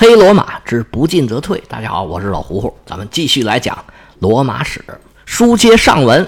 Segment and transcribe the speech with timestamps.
[0.00, 1.60] 黑罗马之不进则退。
[1.66, 3.76] 大家好，我是老胡胡，咱们继续来讲
[4.20, 4.80] 罗马史。
[5.26, 6.24] 书接上文，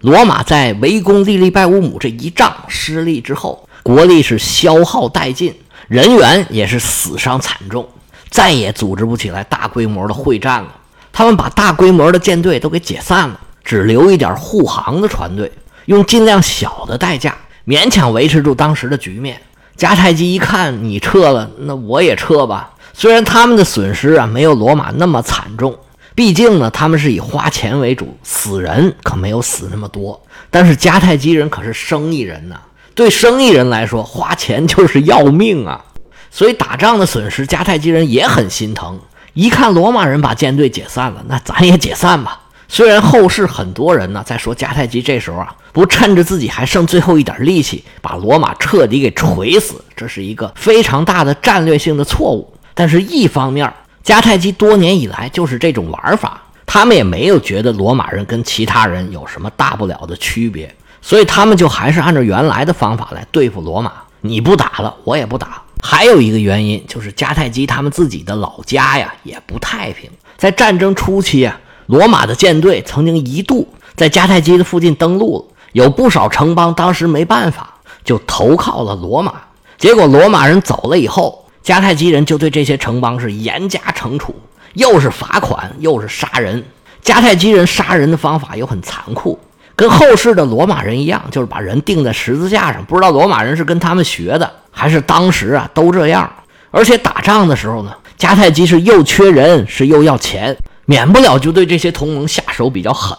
[0.00, 5.54] 罗马在围攻利利拜乌姆这一仗失利之后，国力是消耗殆尽，
[5.86, 7.86] 人员也是死伤惨重，
[8.28, 10.74] 再也组织不起来大规模的会战了。
[11.12, 15.52] 他们把大规模的舰队都给解散了，只留一点护航的船队，
[15.84, 17.36] 用尽量小的代价
[17.68, 19.40] 勉强维持住当时的局面。
[19.76, 22.70] 迦太基一看你撤了，那我也撤吧。
[22.92, 25.76] 虽然他们的损失啊没有罗马那么惨重，
[26.14, 30.20] 毕竟呢他们是以花钱为主，死人可没有死那么多。
[30.50, 32.56] 但是迦太基人可是生意人呐，
[32.94, 35.82] 对生意人来说花钱就是要命啊，
[36.30, 39.00] 所以打仗的损失迦太基人也很心疼。
[39.32, 42.38] 一看罗马人把舰队解散了，那咱也解散吧。
[42.68, 52.52] 虽然后世很多人呢在说迦太基这时候啊不趁着自己还剩最后一点力气把罗马彻底给锤死，这是一个非常大的战略性的错误。
[52.74, 53.72] 但是，一方面，
[54.04, 63.92] 迦太基多年以来就是这种玩法，他们也没有觉得罗马人跟其他人有什么大不了的区别，所以他们就还是按照原来的方法来对付罗马。
[64.22, 65.62] 你不打了，我也不打。
[65.82, 70.08] 还有一个原因就是迦太基他们自己的老家呀也不太平。
[70.36, 79.34] 在战争初期啊，罗马的舰队曾经一度在迦太基的附近登陆了，有不少城邦当时没办法就投靠了罗马。
[79.76, 81.41] 结果罗马人走了以后。
[81.64, 84.34] 迦太基人就对这些城邦是严加惩处，
[84.74, 86.64] 又是罚款，又是杀人。
[87.04, 89.38] 迦太基人杀人的方法又很残酷，
[89.76, 92.84] 跟后世的罗马人一样，就是把人钉在十字架上。
[92.84, 96.30] 不知道罗马人是跟他们学的，还是当时啊都这样。
[96.70, 103.16] 而且打仗的时候呢，迦太基是又缺人，是又要钱，免不了就对这些同盟下手比较狠。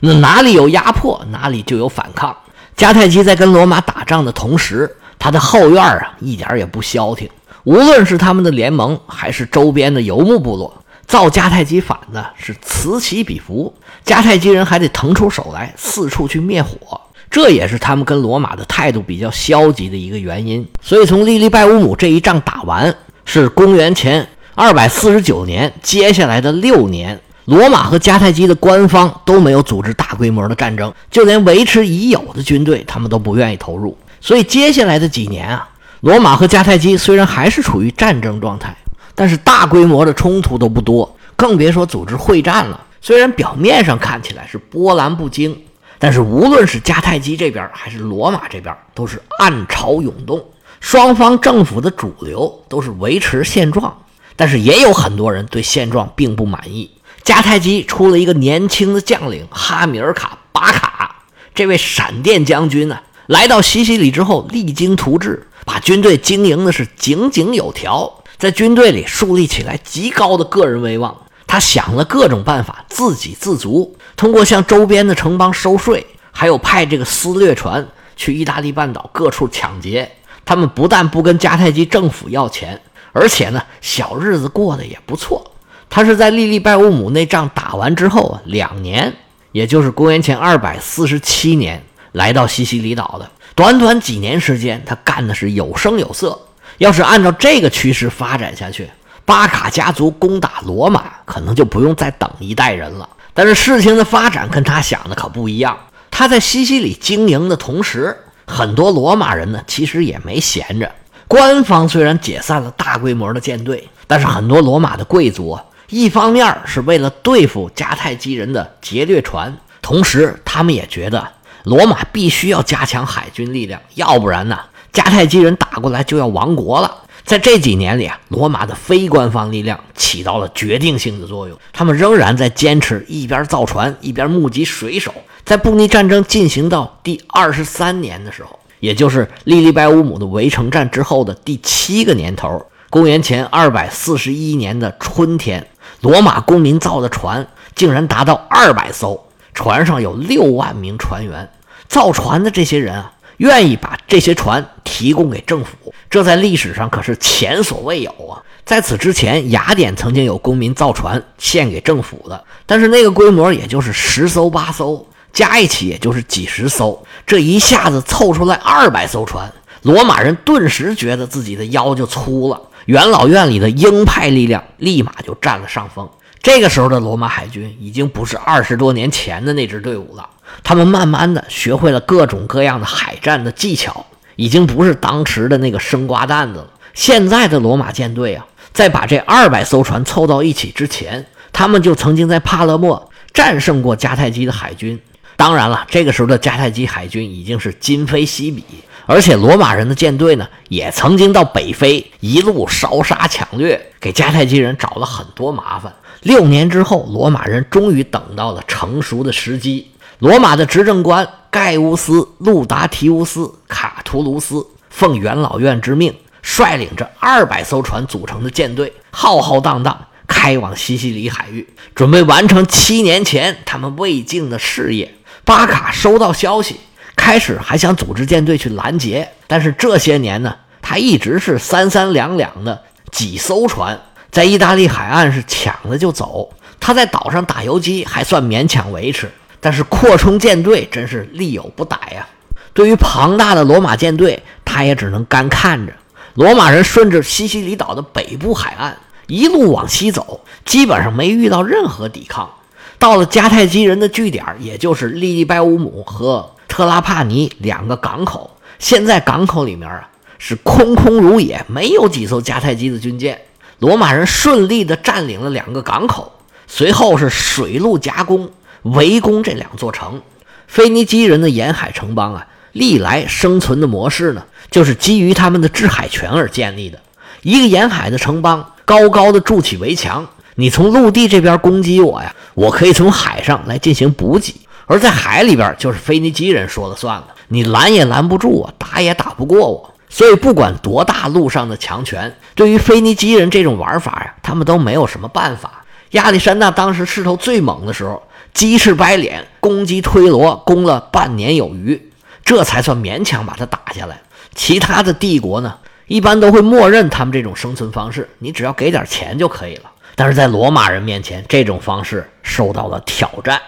[0.00, 2.36] 那哪里有压迫，哪里就有反抗。
[2.76, 7.28] 迦太基在跟罗马打仗的同时，他的后院啊一点也不消停。
[7.64, 10.72] 无论是他们的联盟，还是周边的游牧部落，
[11.06, 13.72] 造迦太基反的是此起彼伏。
[14.04, 20.66] 迦太基人还得腾出手来，四处去灭火，这也是他们跟罗马的态度比较消极的一个原因。
[20.82, 33.96] 所以，从利利拜乌姆这一仗打完，是公元前二百四十九年，接下来的六年，罗马和迦太基的官方都没有组织大规模的战争，就连维持已有的军队，他们都不愿意投入。
[34.20, 35.66] 所以，接下来的几年啊。
[36.04, 38.76] 罗马和迦太基虽然还是处于战争状态，
[39.14, 42.78] 但是大规模的冲突都不多，更别说组织会战了。
[43.00, 45.58] 虽然表面上看起来是波澜不惊，
[45.98, 50.44] 但是无论是迦太基这边还是罗马这边，都是暗潮涌动。
[50.78, 53.96] 双方政府的主流都是维持现状，
[54.36, 56.90] 但是也有很多人对现状并不满意。
[57.24, 61.16] 迦太基出了一个年轻的将领哈米尔卡·巴卡，
[61.54, 65.48] 这位闪电将军呢，来到西西里之后，励精图治。
[65.64, 71.16] 把军队经营的是井井有条，在军队里树立起来极高的个人威望。
[71.46, 77.86] 他想了各种办法，自给自足，通过向周边的城邦收税，还有派这个私掠船
[78.16, 80.10] 去意大利半岛各处抢劫。
[80.44, 82.80] 他们不但不跟迦太基政府要钱，
[83.12, 85.52] 而且呢，小日子过得也不错。
[85.88, 89.14] 他是在利利拜乌姆那仗打完之后啊，两年，
[89.52, 93.30] 也就是公元前二百四十七年，来到西西里岛的。
[93.54, 96.38] 短短几年时间，他干的是有声有色。
[96.78, 98.90] 要是按照这个趋势发展下去，
[99.24, 103.08] 巴卡家族攻打罗马可能就不用再等一代人了。
[103.32, 105.78] 但是事情的发展跟他想的可不一样。
[106.10, 108.16] 他在西西里经营的同时，
[108.46, 110.90] 很多罗马人呢其实也没闲着。
[111.28, 115.56] 官方虽然解散了大规模的舰队，但是很多罗马的贵族，
[115.88, 121.24] 一方面是为了对付迦太基人的劫掠船，同时他们也觉得。
[121.64, 124.58] 罗马必须要加强海军力量，要不然呢，
[124.92, 127.02] 迦太基人打过来就要亡国了。
[127.24, 135.14] 在这几年里啊，罗马的非官方力量起到了决定性的作用，他们仍然在坚持一边造船一边募集水手。
[135.42, 145.66] 在布匿战争进行到第二十三年的时候，也就是利利拜乌姆的围城战之后的第七个年头，公元前二百四十一年的春天，
[146.02, 149.23] 罗马公民造的船竟然达到二百艘。
[149.54, 151.48] 船上有六万名船员，
[151.88, 158.42] 造船的这些人啊，愿意把这些船提供给政府，这在历史上可是前所未有啊！
[158.64, 169.52] 在此之前，雅典曾经有公民造船献给政府的，但是那个规模也就是十艘八艘，加一起也就是几十艘，这一下子凑出来二百艘船，
[169.82, 176.08] 罗马人顿时觉得自己的腰就粗了，元老院里的鹰派力量立马就占了上风。
[176.44, 180.28] 这个时候的罗马海军已经不是二十多年前的那支队伍了，
[180.62, 184.04] 他们慢慢的学会了各种各样的海战的技巧，
[184.36, 186.68] 已经不是当时的那个生瓜蛋子了。
[186.92, 188.44] 现在的罗马舰队啊，
[188.74, 195.00] 在把这二百艘船凑到一起之前，他们就曾经在帕勒莫战胜过迦太基的海军。
[195.36, 198.62] 当然了，这个时候的迦太基海军已经是今非昔比，
[199.06, 205.90] 而且罗马人的舰队呢，也曾经到北非一路烧杀抢掠，给迦太基人找了很多麻烦。
[206.24, 209.90] 六年之后，罗马人终于等到了成熟的时机。
[210.20, 225.14] 罗马的执政官盖乌斯·路达提乌斯·卡图卢斯奉元老院之命，率领着二百艘船组成的舰队，浩浩荡荡开往西西里海域，准备完成七年前他们未竟的事业。
[225.44, 226.80] 巴卡收到消息，
[227.14, 232.82] 开始还想组织舰队去拦截，但是这些年呢，他一直是三三两两的
[233.12, 234.00] 几艘船
[234.34, 236.52] 在意大利海岸是抢了就走。
[236.80, 242.26] 他在岛上打游击还算勉强维持，但是扩充舰队真是力有不逮呀。
[242.72, 245.92] 对于庞大的罗马舰队，他也只能干看着。
[246.34, 248.98] 罗马人顺着西西里岛的北部海岸
[249.28, 252.50] 一路往西走，基本上没遇到任何抵抗。
[252.98, 258.50] 到了迦太基人的据点，也就是利利拜乌姆和特拉帕尼两个港口。
[258.80, 263.40] 现在港口里面啊是空空如也，没有几艘迦太基的军舰。
[263.78, 266.32] 罗马人顺利地占领了两个港口，
[266.66, 268.50] 随后是水陆夹攻，
[268.82, 270.22] 围攻这两座城。
[270.66, 276.98] 腓尼基人的沿海城邦啊，历来生存的模式呢，就是基于他们的制海权而建立的。
[277.42, 280.26] 一个沿海的城邦，高高的筑起围墙。
[280.56, 284.54] 你从陆地这边攻击我呀，我可以从海上来进行补给；
[284.86, 289.93] 而在海里边，就是腓尼基人说了算了，你拦也拦不住我，打也打不过我。
[290.08, 295.84] 所以，不管多大陆上的强权，对于腓尼基人这种玩法呀，他们都没有什么办法。
[296.10, 302.10] 亚历山大当时势头最猛的时候，鸡翅白脸攻击推罗，攻了半年有余，
[302.44, 304.20] 这才算勉强把他打下来。
[304.54, 309.90] 其他的帝国呢，一般都会默认他们这种生存方式，你只要给点钱就可以了。
[310.14, 313.60] 但是在罗马人面前，这种方式受到了挑战。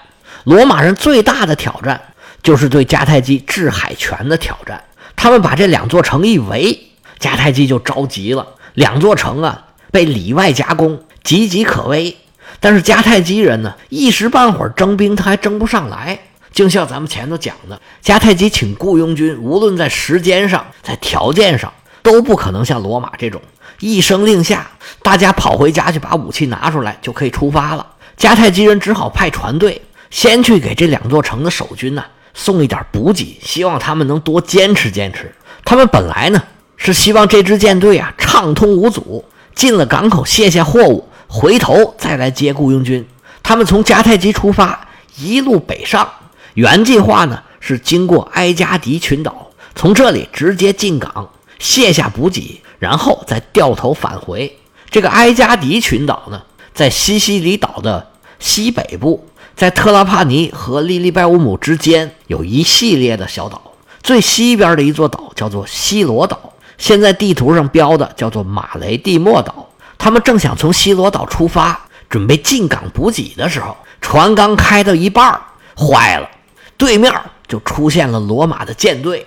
[0.45, 2.01] 罗马人最大的挑战
[2.41, 4.81] 就是对迦太基制海权的挑战。
[5.17, 6.79] 他们把这两座城一围，
[7.19, 8.47] 迦太基就着急了。
[8.75, 12.17] 两座城啊，被里外夹攻，岌岌可危。
[12.61, 16.19] 但是迦太基人呢，一时半会儿征兵他还征不上来。
[16.53, 21.73] 就像咱们前头讲的，迦太基请雇佣军，无论在时间上，在条件上，
[22.03, 23.43] 都不可能像罗马这种。
[23.81, 24.71] 一声令下，
[25.03, 27.87] 大家跑回家去，把武器拿出来，就可以出发了。
[28.17, 32.03] 迦太基人只好派船队先去给这两座城的守军呢
[32.37, 35.35] 送一点补给，希望他们能多坚持坚持。
[35.65, 36.41] 他们本来呢
[36.77, 39.25] 是希望这支舰队啊畅通无阻，
[39.55, 43.05] 进了港口卸下货物，回头再来接雇佣军。
[43.43, 44.87] 他们从迦太基出发，
[45.17, 46.09] 一路北上，
[46.55, 52.61] 原计划呢是经过埃加迪群岛，从这里直接进港卸下补给。
[52.79, 54.55] 然后再掉头返回。
[54.91, 56.43] 这个埃加迪群岛呢，
[56.75, 58.07] 在西西里岛的
[58.39, 63.63] 西北部，在特拉帕尼和利利拜乌姆之间有一系列的小岛。
[64.03, 69.71] 最西边的一座岛叫做西罗岛，现在地图上标的叫做马雷蒂莫岛。
[69.97, 71.81] 他们正想从西罗岛出发，
[72.11, 75.41] 准备进港补给的时候，船刚开到一半，
[75.75, 76.29] 坏了，
[76.77, 77.11] 对面
[77.49, 79.27] 就出现了罗马的舰队。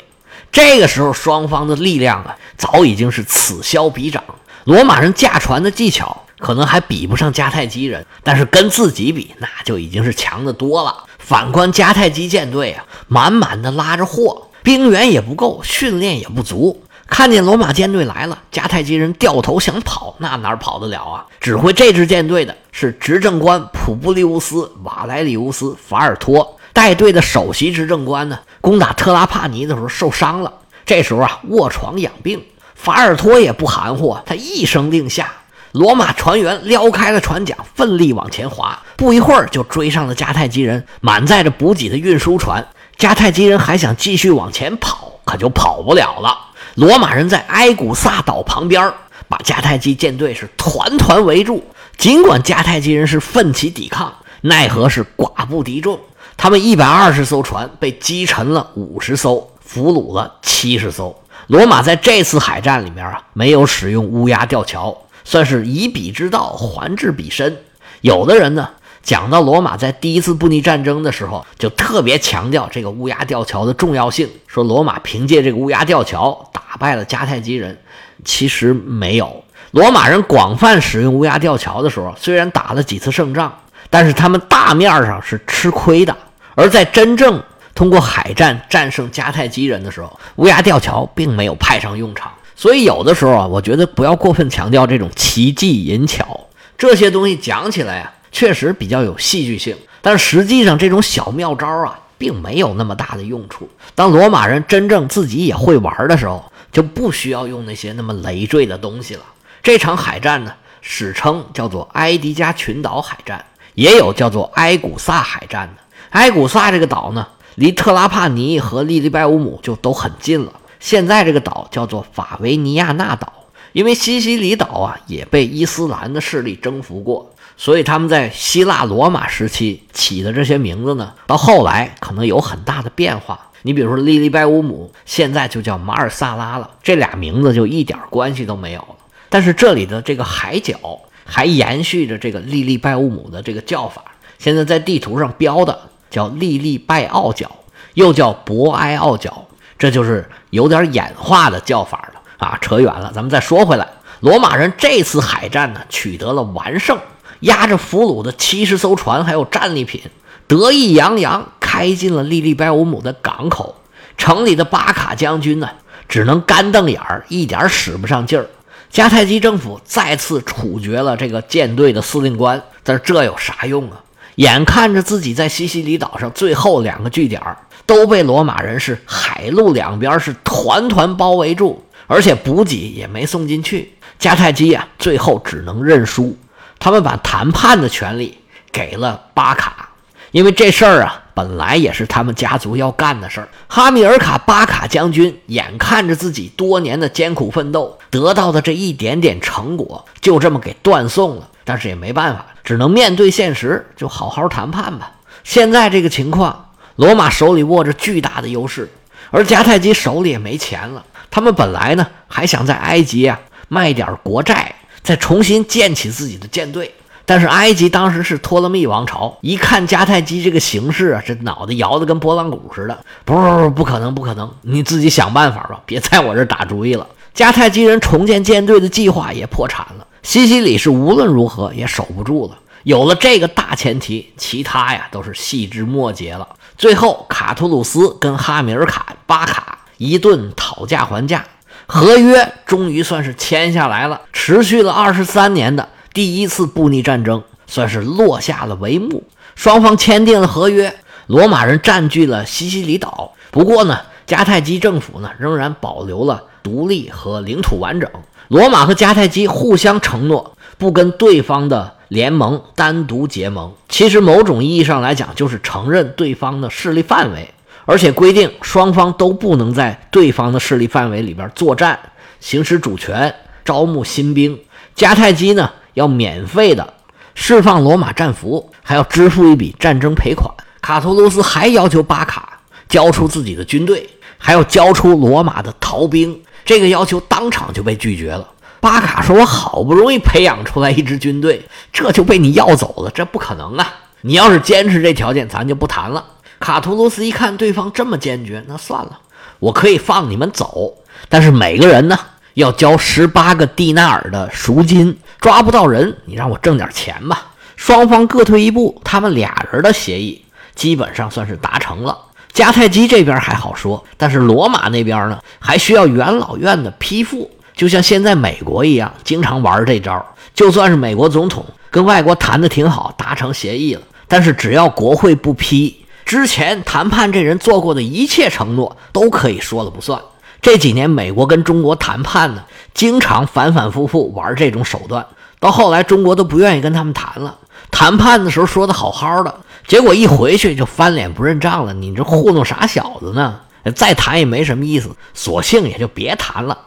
[0.51, 4.23] 这个时候，双方的力量啊，早已经是此消彼长。
[4.65, 11.03] 罗马人驾船的技巧可能还比不上迦太基人，但是跟自己比，那就已经是强的多了。
[11.19, 16.81] 反观迦太基舰队啊，满满的拉着货，兵员也不够，训练也不足。
[17.07, 21.25] 看见罗马舰队来了，迦太基人掉头想跑，那哪跑得了啊？
[21.39, 26.57] 指挥这支舰队的是执政官普布利乌斯·瓦莱里乌斯·法尔托。
[26.71, 30.53] 带队的首席执政官呢，攻打特拉帕尼的时候受伤了。
[30.85, 32.41] 这时候啊，卧床养病。
[32.75, 35.33] 法尔托也不含糊，他一声令下，
[35.71, 38.81] 罗马船员撩开了船桨，奋力往前划。
[38.97, 42.67] 不一会儿就追上了迦太基人满载着补给的运输船。
[42.97, 46.37] 迦太基人还想继续往前跑，可就跑不了了。
[46.75, 48.91] 罗马人在埃古萨岛旁边
[49.27, 51.63] 把迦太基舰队是团团围住。
[51.97, 55.99] 尽管迦太基人是奋起抵抗，奈何是寡不敌众。
[56.35, 61.13] 他们一百二十艘船被击沉了五十艘，俘虏了七十艘。
[61.47, 64.97] 罗马在这次海战里面啊，没有使用乌鸦吊桥，
[65.29, 67.55] 算是以彼之道还治彼身。
[68.01, 68.67] 有的人呢，
[69.03, 77.77] 讲到罗马在第一次布匿战争的时候，就特别强调这个乌鸦吊桥的重要性，说罗马凭借这个乌鸦吊桥打败了迦太基人。
[78.25, 83.53] 其实没有，罗马人广泛使用乌鸦吊桥的时候，虽然打了几次胜仗，
[83.91, 86.17] 但是他们大面上是吃亏的。
[86.55, 87.43] 而在真正
[87.75, 92.31] 通过海战战胜迦太基人的时候，乌鸦吊桥并没有派上用场。
[92.59, 96.47] 所以有的时候啊，我觉得不要过分强调这种奇技淫巧，
[96.77, 103.69] 这些东西讲起来啊，确实比较有戏剧性，但实际上这种小妙招啊，并没有那么大的用处。
[103.95, 109.21] 当罗马人真正自己也会玩的时候，就不需要用那些那么累赘的东西了。
[109.63, 110.51] 这场海战呢，
[110.81, 115.81] 史称叫做埃迪加群岛海战，也有叫做埃古萨海战的。
[116.09, 117.25] 埃古萨这个岛呢，
[117.55, 120.51] 离特拉帕尼和利利拜乌姆就都很近了。
[120.79, 123.31] 现在这个岛叫做法维尼亚纳岛，
[123.73, 133.47] 因为西西里岛啊也被伊斯兰的势力征服过，所以他们在希腊罗马时期起的这些名字呢，到后来可能有很大的变化。
[133.63, 138.95] 你比如说利利拜乌姆，现在就叫马尔萨拉了，这俩名字就一点关系都没有了。
[139.27, 140.79] 但是这里的这个海角
[141.25, 144.05] 还延续着这个利利拜乌姆的这个叫法，
[144.37, 145.77] 现在在地图上标的
[146.09, 147.51] 叫利利拜奥角，
[147.95, 149.45] 又叫博埃奥角，
[149.79, 152.57] 这就是有点演化的叫法了啊！
[152.59, 153.87] 扯远了，咱们再说回来，
[154.19, 156.99] 罗马人这次海战呢取得了完胜，
[157.39, 160.01] 押着俘虏的七十艘船还有战利品，
[160.47, 163.81] 得意洋洋开进了利利拜乌姆的港口。
[164.17, 165.69] 城里的巴卡将军呢，
[166.09, 168.45] 只能干瞪眼儿，一点使不上劲儿。
[168.91, 174.01] 迦太基政府再次处决了这个舰队的司令官，但是这有啥用啊？
[174.35, 177.41] 眼看着自己在西西里岛上最后两个据点
[177.89, 186.37] 都被罗马人是海陆两边是团团包围住，而且补给也没送进去，迦太基呀，最后只能认输。
[186.77, 188.37] 他们把谈判的权利
[188.71, 189.89] 给了巴卡，
[190.29, 191.23] 因为这事儿啊。
[191.33, 193.47] 本来也是他们家族要干的事儿。
[193.69, 201.47] 哈米尔卡巴卡将军眼看着自己多年的艰苦奋斗得到的这一点点成果，就这么给断送了。
[201.63, 205.13] 但是也没办法，只能面对现实，就好好谈判吧。
[205.45, 206.68] 现在这个情况，
[206.99, 208.91] 罗马手里握着巨大的优势，
[209.31, 211.05] 而迦太基手里也没钱了。
[211.31, 213.39] 他们本来呢还想在埃及啊
[213.69, 216.93] 卖点国债，再重新建起自己的舰队。
[217.25, 222.99] 但是埃及当时是托勒密王朝，一看迦太基这个形势啊，这脑袋摇得跟拨浪鼓似的。
[223.23, 224.53] 不不不不可能，不可能！
[224.63, 227.07] 你自己想办法吧，别在我这打主意了。
[227.33, 232.57] 迦太基人重建舰队的计划也破产了，西西里是无论如何也守不住了。
[232.83, 236.45] 有了这个大前提，其他呀都是细枝末节了。
[236.79, 241.43] 最后，卡图鲁斯跟哈米尔卡巴卡一顿讨价还价，
[241.85, 245.89] 合约终于算是签下来了，持续了二十三年的。
[246.13, 250.95] 第一次布匿战争算是落下了帷幕，双方签订了合约。
[251.27, 258.09] 罗马人占据了西西里岛，不过呢，迦太基政府呢仍然保留了独立和领土完整。
[258.47, 267.53] 罗马和迦太基互相承诺不跟对方的联盟单独结盟，其实某种意义上来讲就是承认对方的势力范围，
[267.85, 271.97] 而且规定双方都不能在对方的势力范围里边作战、
[272.39, 274.59] 行使主权、招募新兵。
[274.95, 275.71] 迦太基呢？
[275.95, 276.93] 要免费的
[277.35, 280.49] 释放罗马战俘，还要支付一笔战争赔款。
[280.81, 286.39] 卡图卢斯还要求巴卡交出自己的军队，还要交出罗马的逃兵。
[286.63, 288.47] 这个要求当场就被拒绝了。
[288.79, 293.95] 巴卡说：“我好不容易培养出来一支军队，这就被你要走了，这不可能啊！
[294.21, 296.23] 你要是坚持这条件，咱就不谈了。”
[296.59, 299.19] 卡图卢斯一看对方这么坚决，那算了，
[299.59, 300.93] 我可以放你们走，
[301.29, 302.17] 但是每个人呢？
[302.55, 307.47] 要交十八个蒂纳尔的赎金，抓不到人，你让我挣点钱吧。
[307.77, 310.43] 双方各退一步，他们俩人的协议
[310.75, 312.17] 基本上算是达成了。
[312.53, 317.49] 迦太基这边还好说，但是罗马那边呢，还需要元老院的批复。
[317.79, 320.25] 就像现在美国一样，经常玩这招。
[320.53, 330.19] 就算是美国总统跟外国谈的挺好，达成协议了，但是只要国会不批，之前谈判这人做过的一切承诺都可以说了不算。
[330.61, 335.25] 这几年，美国跟中国谈判呢，经常反反复复玩这种手段，
[335.61, 337.59] 到后来中国都不愿意跟他们谈了。
[337.89, 339.55] 谈判的时候说的好好的，
[339.87, 341.93] 结果一回去就翻脸不认账了。
[341.93, 343.61] 你这糊弄啥小子呢？
[343.95, 346.77] 再谈也没什么意思，索性也就别谈了。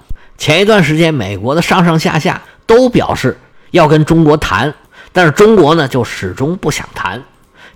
[0.43, 3.39] 前一段时间，美国的上上下下都表示
[3.71, 4.75] 要跟中国谈，
[5.13, 7.23] 但是中国呢就始终不想谈。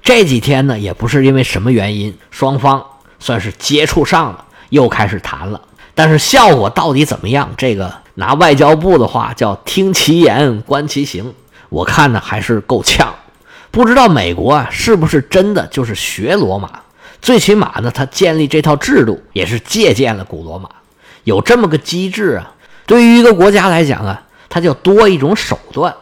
[0.02, 2.84] 这几天呢，也不是因为什么原因，双方
[3.20, 5.60] 算是接触上了，又开始谈了。
[5.94, 7.48] 但是效果到底怎么样？
[7.56, 11.32] 这个拿外交部的话叫“听其言，观其行”。
[11.70, 13.14] 我看呢还是够呛。
[13.70, 16.68] 不知道美国啊是不是真的就是学罗马？
[17.22, 20.68] 最起码呢，他建立这套制度也是借鉴了古罗马，
[21.22, 22.54] 有这么个机制啊。
[22.86, 25.94] 对于一个国家来讲啊，它就多一种手段。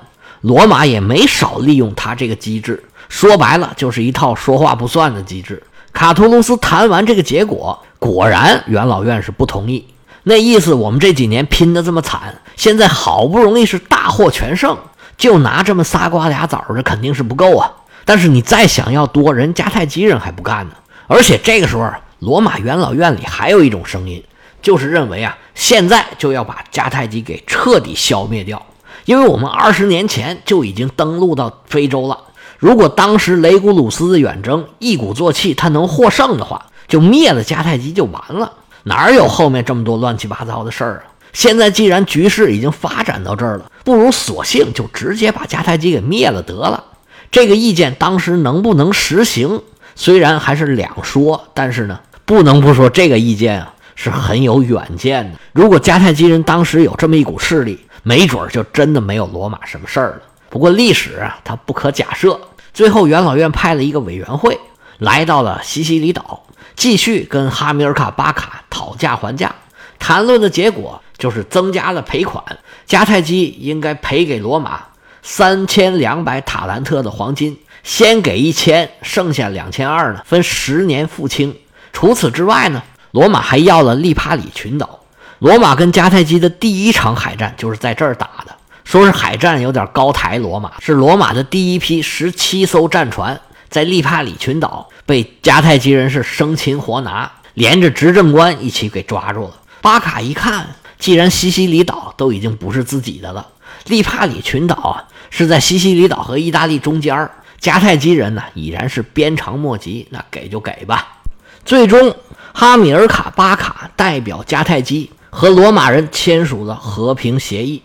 [0.42, 5.62] 罗马也没少利用他这个机制，说白了就是一套说话不算的机制。
[5.92, 7.82] 卡图卢斯谈完这个结果。
[7.98, 9.86] 果然，元老院是不同意。
[10.24, 14.76] 那意思我们这几年拼的这么惨，现在好不容易是大获全胜，
[15.16, 17.72] 就拿这么仨瓜俩枣，这肯定是不够啊。
[18.04, 20.74] 但是你再想要多，人迦太基人还不干呢。
[21.06, 24.22] 而且这个时候，罗马元老院里还有一种声音，
[24.64, 28.64] 就是认为啊，现在就要把迦太基给彻底消灭掉，
[29.04, 32.18] 因为我们二十年前就已经登陆到非洲了。
[32.59, 38.50] 如果当时雷古鲁斯的远征一鼓作气，他能获胜的话，就灭了迦太基就完了。
[38.85, 41.12] 哪有后面这么多乱七八糟的事儿啊？
[41.35, 46.83] 现在既然局势已经发展到这儿了，不如索性就直接把迦太基给灭了得了。
[47.30, 49.61] 这个意见当时能不能实行，
[49.94, 55.38] 虽然还是两说，但是呢，不能不说这个意见啊是很有远见的。
[55.52, 60.22] 如果迦太基人当时有这么一股势力，没准就真的没有罗马什么事儿了。
[60.50, 62.40] 不过历史啊，它不可假设。
[62.72, 64.58] 最后，元老院派了一个委员会
[64.98, 66.42] 来到了西西里岛。
[66.76, 69.54] 继续跟哈米尔卡巴卡讨价还价，
[70.00, 72.42] 谈论的结果就是增加了赔款，
[72.88, 74.82] 迦太基应该赔给罗马
[75.22, 81.56] 三千两百塔兰特的黄金，先给一千，剩下两千二呢，分十年付清。
[81.92, 82.82] 除此之外呢，
[83.14, 84.99] 罗马还要了利帕里群岛。
[85.38, 93.40] 罗马跟迦太基的第一场海战就是在这儿打的，说是海战有点高抬罗马，是罗马的第一批十七艘战船。
[93.68, 99.54] 在利帕里群岛被迦太基人是生擒活拿，连着执政官一起给抓住了。
[99.80, 100.66] 巴卡一看，
[100.99, 103.47] 既然西西里岛都已经不是自己的了，
[103.87, 107.30] 利帕里群岛啊是在西西里岛和意大利中间
[107.61, 111.18] 迦太基人呢已然是鞭长莫及，那给就给吧。
[111.64, 112.14] 最终，
[112.52, 117.83] 哈米尔卡巴卡代表迦太基和罗马人签署了和平协议。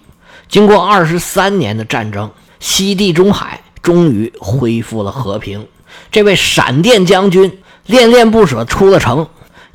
[0.49, 5.65] 经过二十三年的战争，西地中海终于恢复了和平。
[6.11, 9.25] 这位闪电将军恋恋不舍出了城，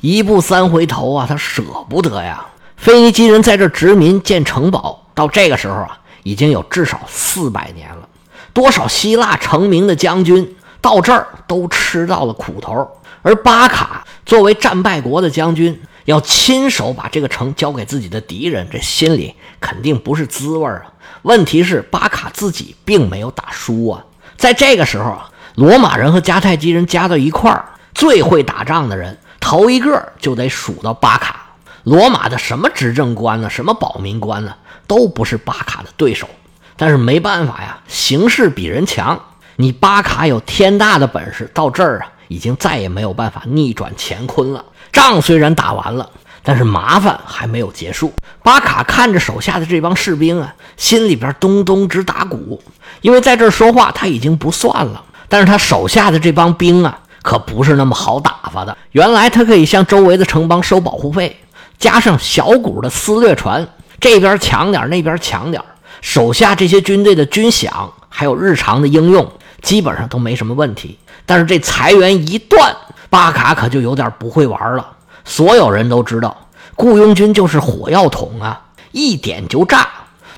[0.01, 2.45] 一步三回头啊，他舍不得呀。
[2.77, 8.07] 腓尼基人在这殖民建城堡，到这个时候啊，已经有至少四百年了。
[8.53, 12.87] 多少希腊成名的将军到这儿都吃到了苦头，
[13.23, 20.83] 而巴卡作为战败国的将军，要亲手把这个城交给自己的敌人，这心里肯定不是滋味啊。
[21.23, 24.05] 问题是巴卡自己并没有打输啊，
[24.37, 25.31] 在这个时候啊。
[25.55, 31.47] 罗马人和迦太基人加到一块儿，最会打仗的人头一个就得数到巴卡。
[31.83, 34.53] 罗马的什么执政官呢，什么保民官呢，
[34.85, 36.27] 都不是巴卡的对手。
[36.75, 39.17] 但是没办法呀，形势比人强。
[39.57, 44.63] 你巴卡有天大的本事，到这儿啊，已经再也没有办法逆转乾坤了。
[44.91, 46.09] 仗虽然打完了，
[46.43, 48.13] 但是麻烦还没有结束。
[48.43, 52.61] 巴卡看着手下的这帮士兵啊，心里边咚咚直打鼓，
[53.01, 55.03] 因为在这儿说话他已经不算了。
[55.27, 58.77] 但是他手下的这帮兵啊，可不是那么好打发的。
[58.91, 61.35] 原来他可以向周围的城邦收保护费，
[61.79, 63.67] 加上小股的私掠船，
[63.99, 65.63] 这边抢点，那边抢点。
[66.01, 67.69] 手下这些军队的军饷
[68.07, 69.29] 还有日常的应用，
[69.61, 70.97] 基本上都没什么问题。
[71.25, 72.75] 但是这财源一断，
[73.09, 74.87] 巴卡可就有点不会玩了。
[75.23, 79.87] 所有人都知道，雇佣军就是火药桶啊，一点就炸。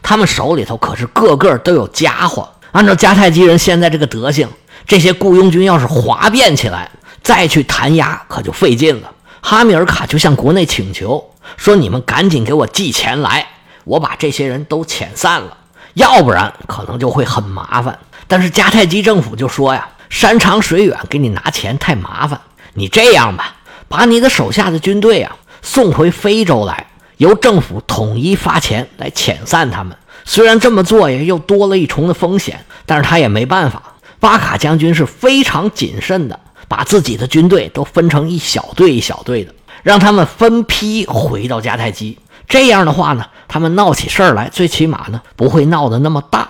[0.02, 2.48] 他们手里头可是个个都有家伙。
[2.72, 4.48] 按照迦太基人现在这个德行。
[4.86, 6.90] 这些雇佣军要是哗变起来，
[7.22, 9.12] 再去弹压可就费劲了。
[9.42, 13.46] 哈米尔卡就向国内请求说：“你们赶紧给我寄钱来，
[13.84, 15.58] 我把这些人都遣散了，
[15.96, 22.40] 要不然可能就会很麻烦。”但是迦太基政府就说呀：“山长水远，给你拿钱太麻烦。
[22.74, 23.56] 你这样吧，
[23.88, 26.88] 把你的手下的军队啊送回非洲来，
[27.18, 29.96] 由政府统一发钱来遣散他们。
[30.26, 33.82] 虽然这么做呀，又多了一重的风险，但是他也没办法。”
[34.20, 42.18] 巴卡将军是非常谨慎的，把自己的军队都分成一小队一小队的，让他们分批回到迦太基。
[42.48, 46.50] 这样的话呢，他们闹起事儿来，最起码呢不会闹得那么大。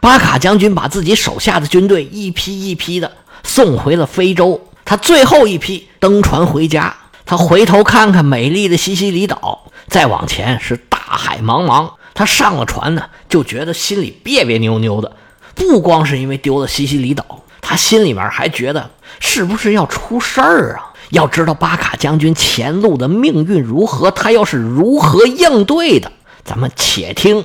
[0.00, 3.10] 巴卡将军把自己手下的军队一批一批的
[3.42, 4.60] 送回了非洲。
[4.84, 11.90] 他最后一批登船回家，他回头看看美丽的西西里岛，再往前是大海茫茫。
[12.14, 15.12] 他上了船呢，就觉得心里别别扭扭的。
[15.54, 20.94] 不光是因为丢了西西里岛，他心里面还觉得是不是要出事儿啊？
[21.10, 26.10] 要知道巴卡将军前路的命运如何，他又是如何应对的？
[26.44, 27.44] 咱们且听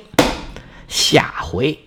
[0.88, 1.80] 下回。